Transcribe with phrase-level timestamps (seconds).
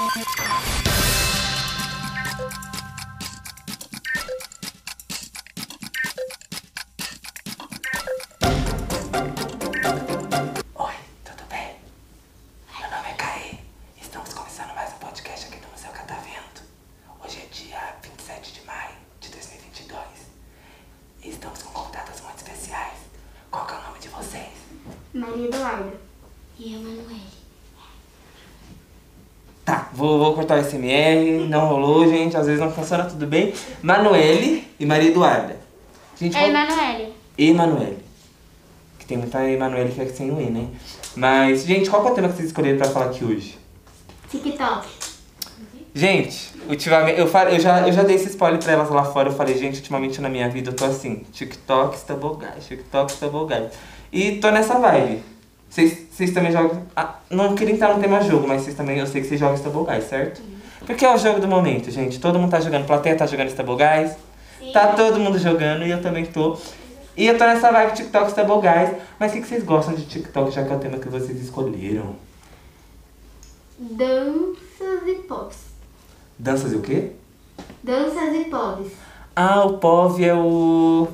[0.00, 0.06] Oi,
[11.24, 11.74] tudo bem?
[12.78, 13.58] Meu nome é Caí.
[14.00, 16.62] Estamos começando mais um podcast aqui do Museu Catavento.
[17.24, 20.00] Hoje é dia 27 de maio de 2022.
[21.24, 22.98] E estamos com convidadas muito especiais.
[23.50, 24.52] Qual que é o nome de vocês?
[25.12, 26.00] Maria Eduarda.
[26.56, 27.37] E Emanuele.
[29.68, 31.46] Tá, vou, vou cortar o SMR.
[31.46, 32.34] Não rolou, gente.
[32.34, 33.52] Às vezes não funciona tudo bem.
[33.82, 35.58] Manuele e Maria Eduarda.
[36.18, 37.12] Gente, É Emanuele.
[37.36, 37.98] Emanuele.
[38.98, 40.68] Que tem muita Emanuele que é sem o E, né?
[41.14, 43.58] Mas, gente, qual é o tema que vocês escolheram pra falar aqui hoje?
[44.30, 44.88] TikTok.
[45.94, 49.28] Gente, ultimamente, eu, falei, eu, já, eu já dei esse spoiler pra elas lá fora.
[49.28, 53.70] Eu falei, gente, ultimamente na minha vida eu tô assim: TikTok, Stabogás, TikTok, Stabogás.
[54.10, 55.22] E tô nessa vibe.
[55.70, 56.82] Vocês também jogam.
[56.96, 59.56] Ah, não queria entrar no tema jogo, mas vocês também, eu sei que vocês jogam
[59.56, 60.40] Stabogás, certo?
[60.84, 62.18] Porque é o jogo do momento, gente.
[62.18, 64.16] Todo mundo tá jogando, plateia tá jogando Stabogás.
[64.72, 66.58] Tá todo mundo jogando e eu também tô.
[67.16, 68.96] E eu tô nessa vibe TikTok, Stabogás.
[69.18, 71.40] Mas o que, que vocês gostam de TikTok, já que é o tema que vocês
[71.42, 72.16] escolheram?
[73.78, 75.58] Danças e pops.
[76.38, 77.12] Danças e o quê?
[77.82, 78.92] Danças e pops.
[79.36, 81.08] Ah, o POV é o.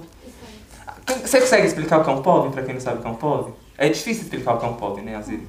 [1.23, 3.11] Você consegue explicar o que é um POV, pra quem não sabe o que é
[3.11, 3.64] um POV?
[3.77, 5.47] É difícil explicar o que é um POV, né, às vezes.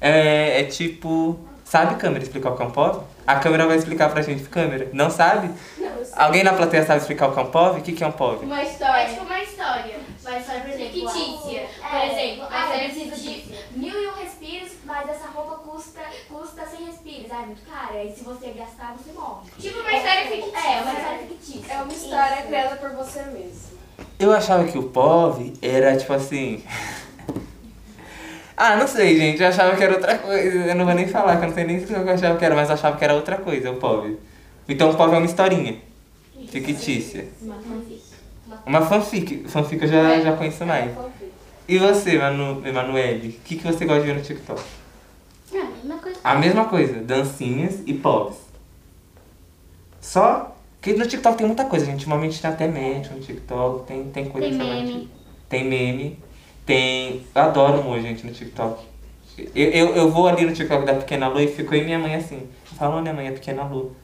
[0.00, 1.38] É, é tipo.
[1.64, 3.00] Sabe câmera explicar o que é um POV?
[3.26, 4.88] A câmera vai explicar pra gente câmera.
[4.92, 5.50] Não sabe?
[6.14, 7.80] Alguém na plateia sabe explicar o que é um POV?
[7.80, 8.44] O que, que é um POV?
[8.46, 9.08] Uma É história.
[9.08, 9.96] tipo uma história.
[10.24, 11.66] Uma história, por exemplo, fictícia.
[11.80, 13.64] Por É, exemplo, é, ah, eu é preciso de fictícia.
[13.72, 17.32] mil e um respiros, mas essa roupa custa, custa 100 respiros.
[17.32, 18.04] Ah, é muito cara.
[18.04, 19.50] E se você gastar, você morre.
[19.58, 20.58] Tipo uma história fictícia.
[20.70, 21.72] É, uma história fictícia.
[21.72, 23.76] É uma história criada por você mesmo.
[24.20, 26.62] Eu achava que o POV era tipo assim.
[28.56, 29.42] ah, não sei, gente.
[29.42, 30.58] Eu achava que era outra coisa.
[30.58, 32.44] Eu não vou nem falar, que eu não sei nem o que eu achava que
[32.44, 34.16] era, mas eu achava que era outra coisa, o POV.
[34.68, 35.76] Então o POV é uma historinha.
[36.48, 37.26] Fictícia.
[37.42, 38.02] Uma fanfic.
[38.64, 39.48] Uma fanfic.
[39.48, 40.90] Fanfic eu já, já conheço mais.
[41.68, 43.28] E você, Manu, Emanuele?
[43.28, 44.62] O que, que você gosta de ver no TikTok?
[45.52, 46.20] É a mesma coisa.
[46.22, 48.36] A mesma coisa, dancinhas e pops.
[50.00, 51.96] Só que no TikTok tem muita coisa, gente.
[51.96, 55.10] Ultimamente tem até médico no TikTok, tem, tem coisa Tem meme.
[55.48, 56.18] Tem meme.
[56.66, 57.24] Tem.
[57.34, 58.84] Eu adoro humor, gente, no TikTok.
[59.54, 62.16] Eu, eu, eu vou ali no TikTok da Pequena Lu e fico aí minha mãe
[62.16, 62.48] assim.
[62.76, 63.94] Falando, né, mãe, a Pequena Lu.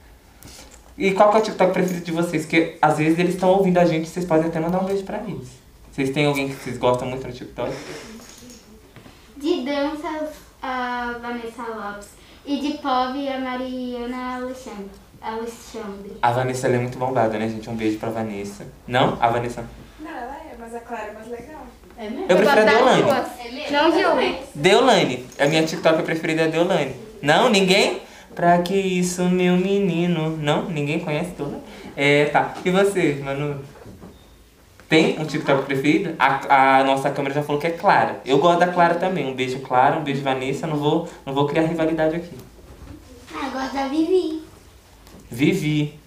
[0.96, 2.42] E qual que é o TikTok preferido de vocês?
[2.42, 5.18] Porque às vezes eles estão ouvindo a gente, vocês podem até mandar um beijo pra
[5.18, 5.48] eles.
[5.90, 7.72] Vocês têm alguém que vocês gostam muito no TikTok?
[9.36, 10.30] De danças,
[10.62, 12.08] a Vanessa Lopes.
[12.46, 14.90] E de pop, a Mariana Alexandre.
[15.20, 16.16] Alexandre.
[16.20, 17.68] A Vanessa ela é muito bombada, né, gente?
[17.70, 18.66] Um beijo pra Vanessa.
[18.86, 19.16] Não?
[19.20, 19.64] A Vanessa.
[20.00, 21.61] Não, ela é, mas a Clara é mais legal.
[22.02, 22.26] É mesmo?
[22.28, 23.02] Eu prefiro a Deolane.
[23.02, 23.70] É?
[23.70, 24.38] Não julgue.
[24.56, 25.26] Deolane.
[25.38, 26.96] A minha TikTok preferida é a Deolane.
[27.22, 27.48] Não?
[27.48, 28.00] Ninguém?
[28.34, 30.36] Pra que isso, meu menino?
[30.36, 30.68] Não?
[30.68, 31.62] Ninguém conhece Deolane?
[31.96, 32.54] É, tá.
[32.64, 33.60] E você, Manu?
[34.88, 36.16] Tem um TikTok preferido?
[36.18, 38.20] A, a nossa câmera já falou que é Clara.
[38.26, 39.24] Eu gosto da Clara também.
[39.24, 39.96] Um beijo, Clara.
[39.96, 40.66] Um beijo, Vanessa.
[40.66, 42.36] Não vou, não vou criar rivalidade aqui.
[43.32, 44.42] Ah, eu gosto da Vivi.
[45.30, 46.00] Vivi.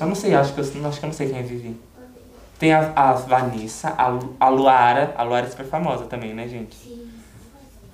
[0.00, 1.76] Eu não sei, acho que eu, acho que eu não sei quem é Vivi.
[2.58, 5.14] Tem a, a Vanessa, a, a Luara.
[5.16, 6.76] A Luara é super famosa também, né, gente?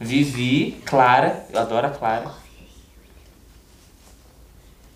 [0.00, 1.44] Vivi, Clara.
[1.50, 2.30] Eu adoro a Clara.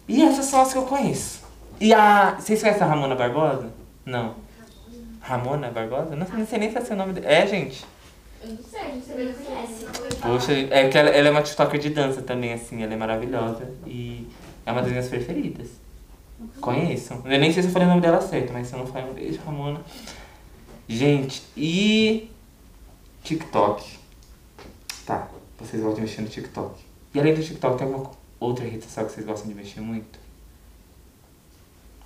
[0.08, 1.42] E essas são as que eu conheço.
[1.80, 2.36] E a.
[2.38, 3.70] Vocês conhecem a Ramona Barbosa?
[4.06, 4.34] Não.
[5.20, 6.16] Ramona Barbosa?
[6.16, 7.26] Não, não sei nem se é seu nome dela.
[7.26, 7.84] É, gente.
[8.42, 9.86] Eu não sei, sei, não conhece.
[10.22, 13.70] Poxa, é que ela, ela é uma TikToker de dança também, assim, ela é maravilhosa
[13.86, 14.28] e
[14.64, 15.68] é uma das minhas preferidas.
[16.60, 17.22] Conheçam.
[17.24, 19.10] Eu nem sei se eu falei o nome dela certo, mas se eu não falei,
[19.10, 19.80] um beijo, Ramona.
[20.88, 22.30] Gente, e
[23.22, 23.98] TikTok.
[25.04, 25.28] Tá,
[25.58, 26.80] vocês gostam de mexer no TikTok.
[27.14, 30.18] E além do TikTok, tem alguma outra rede social que vocês gostam de mexer muito?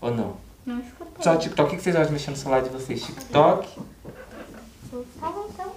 [0.01, 0.37] Ou não?
[0.65, 1.23] Não escutei.
[1.23, 3.03] Só TikTok, o que vocês gostam de mexer no celular de vocês?
[3.05, 3.81] TikTok?
[5.21, 5.73] Tá bom, então.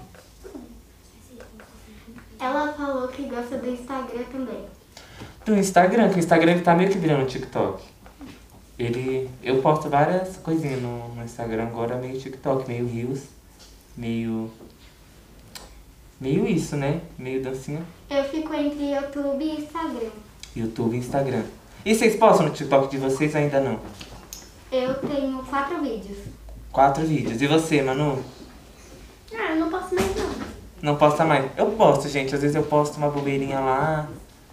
[2.40, 4.66] Ela falou que gosta do Instagram também.
[5.46, 7.95] do Instagram, que o Instagram ele tá meio que virando TikTok.
[8.78, 9.30] Ele.
[9.42, 13.24] Eu posto várias coisinhas no, no Instagram agora, meio TikTok, meio Reels,
[13.96, 14.52] meio.
[16.20, 17.02] Meio isso, né?
[17.18, 17.82] Meio dancinha.
[18.10, 20.10] Eu fico entre YouTube e Instagram.
[20.56, 21.44] YouTube e Instagram.
[21.86, 23.80] E vocês postam no TikTok de vocês ainda não?
[24.72, 26.18] Eu tenho quatro vídeos.
[26.72, 27.42] Quatro vídeos.
[27.42, 28.24] E você, Manu?
[29.34, 30.30] Ah, eu não posso mais não.
[30.82, 31.46] Não posta mais?
[31.58, 32.36] Eu posto, gente.
[32.36, 34.10] Às vezes eu posto uma bobeirinha lá,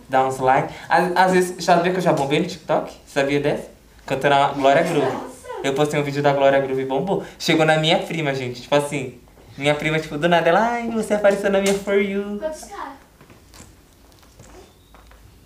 [0.09, 0.75] dá uns likes.
[0.89, 2.93] Às, às vezes, já viu que eu já bombei no TikTok?
[3.07, 3.72] Sabia dessa?
[4.07, 5.17] Cantando a Glória Groove.
[5.63, 7.25] Eu postei um vídeo da Glória Groove e bombou.
[7.39, 8.63] Chegou na minha prima, gente.
[8.63, 9.21] Tipo assim,
[9.57, 12.39] minha prima, tipo, do nada, ela, ai, você apareceu na minha For You.
[12.41, 12.93] Quantos caras?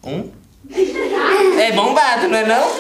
[0.05, 0.31] Um?
[1.61, 2.71] É bombado, não é não?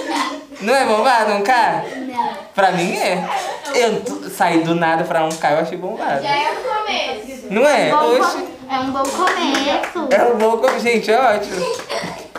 [0.62, 1.84] Não é bombado um K?
[2.08, 2.34] Não.
[2.54, 3.28] Pra mim é.
[3.74, 6.22] Eu saí do nada pra um K, eu achei bombado.
[6.22, 7.46] Já é o começo.
[7.50, 7.94] Não é?
[7.94, 8.38] Oxe.
[8.42, 10.08] co- é um bom começo.
[10.14, 11.66] É um bom, co- gente, é ótimo.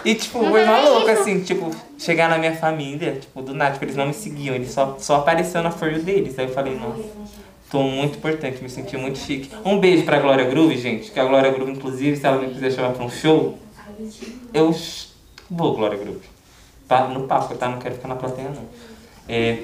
[0.07, 1.19] E tipo, foi Não é maluco isso.
[1.21, 1.69] assim, tipo,
[2.00, 5.18] chegar na minha família, tipo, do nada, tipo, eles não me seguiam, eles só, só
[5.18, 6.39] apareceu na You deles.
[6.39, 7.04] Aí eu falei, nossa,
[7.69, 9.50] tô muito importante, me senti muito chique.
[9.65, 12.71] Um beijo pra Glória Groove, gente, que a Glória Groove, inclusive, se ela me quiser
[12.71, 13.57] chamar pra um show,
[14.54, 14.74] eu
[15.51, 16.21] vou, Glória Groove.
[16.88, 17.68] Tá no papo, tá?
[17.68, 18.63] Não quero ficar na plateia, não.
[19.27, 19.57] É,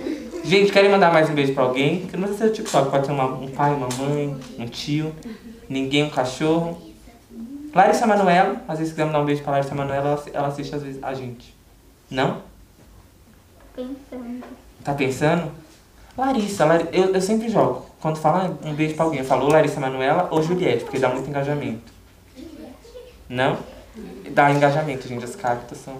[0.44, 2.02] gente, querem mandar mais um beijo pra alguém?
[2.08, 5.16] Que não precisa ser o TikTok, pode ser uma- um pai, uma mãe, um tio,
[5.70, 6.78] ninguém, um cachorro.
[7.74, 10.76] Larissa Manoela, às vezes se quiser mandar um beijo pra Larissa Manoela, ela, ela assiste
[10.76, 11.56] às vezes a gente.
[12.10, 12.42] Não?
[13.76, 14.44] Pensando.
[14.84, 15.52] Tá pensando?
[16.16, 17.86] Larissa, Lari- eu, eu sempre jogo.
[18.00, 21.10] Quando fala um beijo pra alguém, eu falo ou Larissa Manoela ou Juliette, porque dá
[21.10, 21.92] muito engajamento.
[23.28, 23.58] Não?
[24.32, 26.00] Dá engajamento, gente, as cartas são.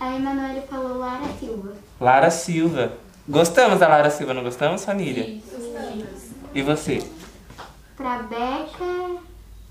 [0.00, 1.72] A Emanuele falou Lara Silva.
[2.00, 2.92] Lara Silva.
[3.28, 5.40] Gostamos da Lara Silva, não gostamos, família?
[6.54, 7.02] E você?
[7.96, 9.16] Pra Beca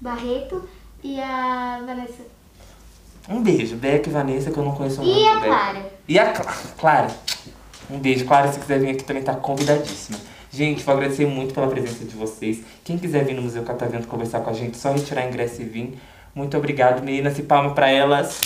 [0.02, 0.68] Barreto
[1.04, 2.24] e a Vanessa.
[3.30, 5.18] Um beijo, Beck e Vanessa, que eu não conheço muito.
[5.18, 5.46] E a Beck.
[5.46, 5.92] Clara.
[6.08, 7.08] E a Cla- Clara.
[7.90, 8.26] Um beijo.
[8.26, 10.18] Clara, se quiser vir aqui também tá convidadíssima.
[10.52, 12.62] Gente, vou agradecer muito pela presença de vocês.
[12.84, 16.00] Quem quiser vir no Museu Catavento conversar com a gente, só retirar ingresso e vir.
[16.36, 18.40] Muito obrigado, meninas, e palma pra elas.